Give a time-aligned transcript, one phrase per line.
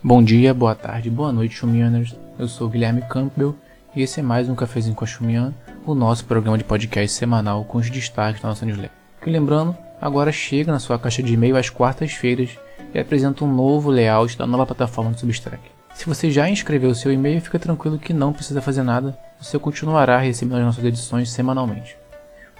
[0.00, 2.14] Bom dia, boa tarde, boa noite, Xumianers.
[2.38, 3.56] Eu sou Guilherme Campbell
[3.96, 5.52] e esse é mais um Cafezinho com a Xumian,
[5.84, 8.96] o nosso programa de podcast semanal com os destaques da nossa newsletter.
[9.20, 12.56] Que lembrando, agora chega na sua caixa de e-mail às quartas-feiras
[12.94, 15.58] e apresenta um novo layout da nova plataforma do Substack.
[15.92, 20.18] Se você já inscreveu seu e-mail, fica tranquilo que não precisa fazer nada, você continuará
[20.18, 21.96] recebendo as nossas edições semanalmente.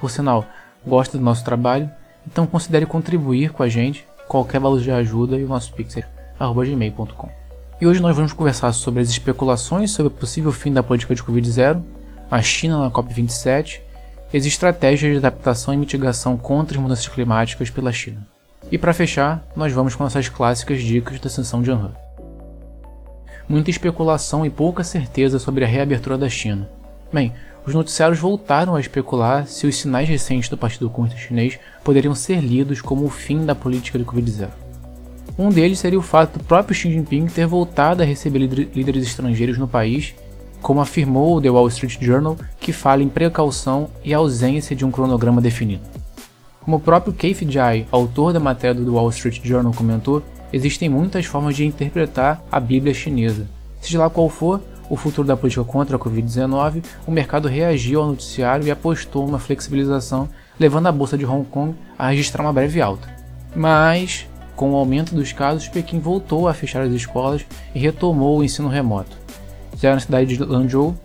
[0.00, 0.44] Por sinal,
[0.84, 1.88] gosta do nosso trabalho?
[2.26, 6.02] Então considere contribuir com a gente, qualquer valor de ajuda e o nosso pixel
[6.38, 7.28] gmail.com.
[7.80, 11.22] E hoje nós vamos conversar sobre as especulações sobre o possível fim da política de
[11.22, 11.80] Covid-0,
[12.30, 13.80] a China na COP27
[14.32, 18.26] e as estratégias de adaptação e mitigação contra as mudanças climáticas pela China.
[18.70, 21.92] E para fechar, nós vamos com nossas clássicas dicas da sessão de Anhan.
[23.48, 26.68] Muita especulação e pouca certeza sobre a reabertura da China.
[27.12, 27.32] Bem,
[27.64, 32.40] os noticiários voltaram a especular se os sinais recentes do Partido Comunista Chinês poderiam ser
[32.40, 34.67] lidos como o fim da política de Covid-0.
[35.38, 39.56] Um deles seria o fato do próprio Xi Jinping ter voltado a receber líderes estrangeiros
[39.56, 40.12] no país,
[40.60, 44.90] como afirmou o The Wall Street Journal, que fala em precaução e ausência de um
[44.90, 45.84] cronograma definido.
[46.60, 51.24] Como o próprio Keith Jai, autor da matéria do Wall Street Journal, comentou, existem muitas
[51.24, 53.46] formas de interpretar a Bíblia chinesa.
[53.80, 58.08] Seja lá qual for o futuro da política contra a Covid-19, o mercado reagiu ao
[58.08, 62.80] noticiário e apostou uma flexibilização, levando a bolsa de Hong Kong a registrar uma breve
[62.80, 63.08] alta.
[63.54, 64.26] Mas
[64.58, 68.68] com o aumento dos casos, Pequim voltou a fechar as escolas e retomou o ensino
[68.68, 69.16] remoto.
[69.80, 70.96] Já na cidade de Lanzhou,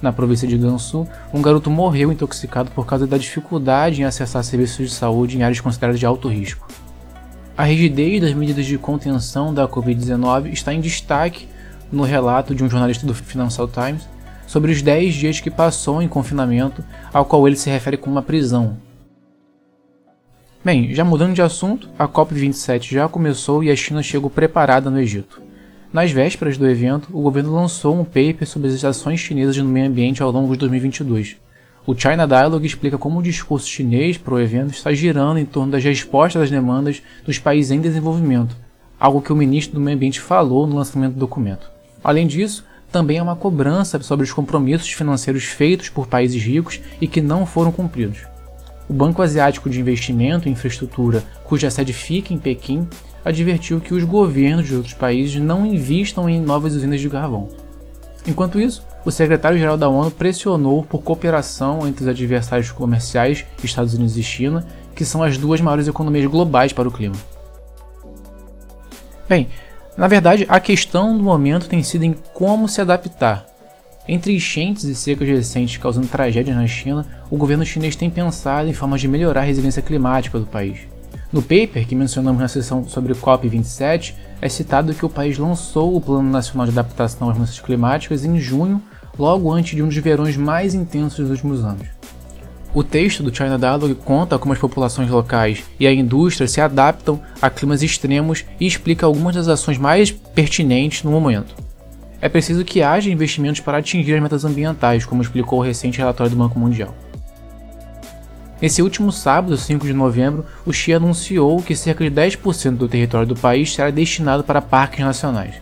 [0.00, 4.90] na província de Gansu, um garoto morreu intoxicado por causa da dificuldade em acessar serviços
[4.90, 6.68] de saúde em áreas consideradas de alto risco.
[7.58, 11.48] A rigidez das medidas de contenção da Covid-19 está em destaque
[11.90, 14.08] no relato de um jornalista do Financial Times
[14.46, 18.22] sobre os 10 dias que passou em confinamento, ao qual ele se refere como uma
[18.22, 18.76] prisão,
[20.62, 25.00] Bem, já mudando de assunto, a COP27 já começou e a China chegou preparada no
[25.00, 25.40] Egito.
[25.90, 29.86] Nas vésperas do evento, o governo lançou um paper sobre as ações chinesas no meio
[29.86, 31.38] ambiente ao longo de 2022.
[31.86, 35.72] O China Dialogue explica como o discurso chinês para o evento está girando em torno
[35.72, 38.54] das respostas às demandas dos países em desenvolvimento,
[38.98, 41.70] algo que o ministro do Meio Ambiente falou no lançamento do documento.
[42.04, 47.08] Além disso, também há uma cobrança sobre os compromissos financeiros feitos por países ricos e
[47.08, 48.28] que não foram cumpridos.
[48.90, 52.88] O Banco Asiático de Investimento em Infraestrutura, cuja sede fica em Pequim,
[53.24, 57.46] advertiu que os governos de outros países não investam em novas usinas de carvão.
[58.26, 64.16] Enquanto isso, o secretário-geral da ONU pressionou por cooperação entre os adversários comerciais, Estados Unidos
[64.16, 67.14] e China, que são as duas maiores economias globais para o clima.
[69.28, 69.46] Bem,
[69.96, 73.46] na verdade, a questão do momento tem sido em como se adaptar,
[74.10, 78.72] entre enchentes e secas recentes causando tragédias na China, o governo chinês tem pensado em
[78.72, 80.80] formas de melhorar a resiliência climática do país.
[81.32, 85.94] No paper que mencionamos na sessão sobre o COP27, é citado que o país lançou
[85.94, 88.82] o Plano Nacional de Adaptação às Mudanças Climáticas em junho,
[89.16, 91.86] logo antes de um dos verões mais intensos dos últimos anos.
[92.74, 97.20] O texto do China Dialogue conta como as populações locais e a indústria se adaptam
[97.40, 101.69] a climas extremos e explica algumas das ações mais pertinentes no momento
[102.20, 106.30] é preciso que haja investimentos para atingir as metas ambientais, como explicou o recente relatório
[106.30, 106.94] do Banco Mundial.
[108.60, 113.26] Nesse último sábado, 5 de novembro, o Xi anunciou que cerca de 10% do território
[113.26, 115.54] do país será destinado para parques nacionais.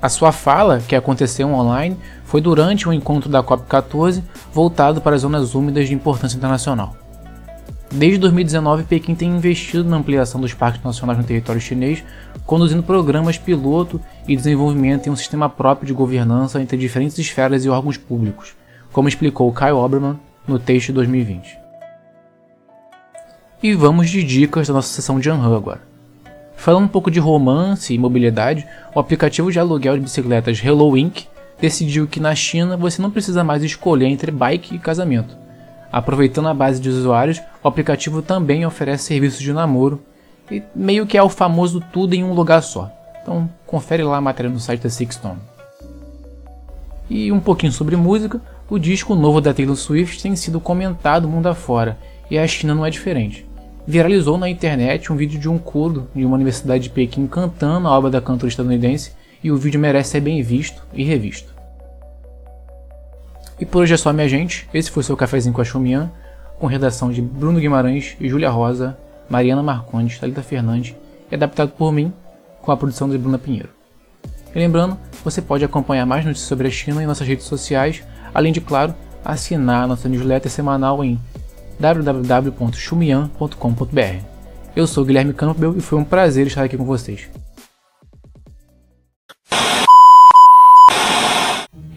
[0.00, 5.22] A sua fala, que aconteceu online, foi durante um encontro da COP14 voltado para as
[5.22, 6.96] zonas úmidas de importância internacional.
[7.90, 12.04] Desde 2019, Pequim tem investido na ampliação dos parques nacionais no território chinês,
[12.44, 17.68] conduzindo programas piloto e desenvolvimento em um sistema próprio de governança entre diferentes esferas e
[17.68, 18.54] órgãos públicos,
[18.92, 21.58] como explicou Kyle Oberman no texto de 2020.
[23.62, 25.80] E vamos de dicas da nossa sessão de Anhan agora.
[26.56, 31.26] Falando um pouco de romance e mobilidade, o aplicativo de aluguel de bicicletas Hello Inc.
[31.58, 35.47] decidiu que na China você não precisa mais escolher entre bike e casamento
[35.90, 40.02] Aproveitando a base de usuários, o aplicativo também oferece serviços de namoro
[40.50, 42.90] e meio que é o famoso tudo em um lugar só.
[43.22, 45.38] Então confere lá a matéria no site da Sixtone.
[47.08, 51.46] E um pouquinho sobre música, o disco novo da Taylor Swift tem sido comentado mundo
[51.46, 51.98] afora,
[52.30, 53.46] e a China não é diferente.
[53.86, 57.96] Viralizou na internet um vídeo de um coro de uma universidade de Pequim cantando a
[57.96, 59.12] obra da cantora estadunidense,
[59.42, 61.57] e o vídeo merece ser bem visto e revisto.
[63.60, 64.68] E por hoje é só, minha gente.
[64.72, 66.10] Esse foi o seu cafezinho com a Xumian,
[66.58, 68.96] com redação de Bruno Guimarães, Júlia Rosa,
[69.28, 70.94] Mariana Marcondes, Thalita Fernandes
[71.30, 72.12] e adaptado por mim,
[72.62, 73.68] com a produção de Bruna Pinheiro.
[74.54, 78.02] E lembrando, você pode acompanhar mais notícias sobre a China em nossas redes sociais,
[78.32, 78.94] além de, claro,
[79.24, 81.18] assinar nossa newsletter semanal em
[81.78, 84.24] www.xumian.com.br.
[84.74, 87.28] Eu sou Guilherme Campbell e foi um prazer estar aqui com vocês.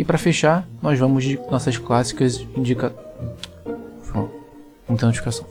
[0.02, 2.92] E para fechar, nós vamos de nossas clássicas indica.
[4.90, 5.46] Muita notificação.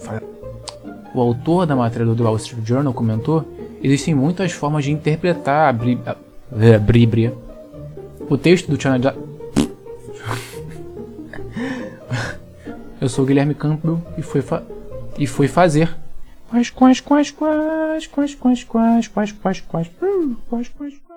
[1.14, 3.44] O autor da matéria do The Wall Street Journal comentou:
[3.81, 6.17] existem muitas formas de interpretar a.
[6.61, 7.32] É, Bíblia.
[8.29, 9.14] O texto do China.
[13.00, 14.64] Eu sou o Guilherme Campbell e foi, fa...
[15.17, 15.96] e foi fazer.
[16.49, 19.91] Quais, quais, quais, quais, quais, quais, quais, quais, quais, quais, quais,
[20.49, 21.09] quais, quais,